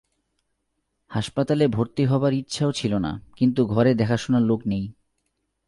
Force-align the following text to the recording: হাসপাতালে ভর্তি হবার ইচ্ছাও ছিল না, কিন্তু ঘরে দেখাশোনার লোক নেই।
হাসপাতালে 1.11 1.65
ভর্তি 1.67 2.03
হবার 2.05 2.33
ইচ্ছাও 2.33 2.71
ছিল 2.71 2.93
না, 2.97 3.11
কিন্তু 3.35 3.61
ঘরে 3.65 3.91
দেখাশোনার 3.93 4.41
লোক 4.41 4.61
নেই। 4.67 4.85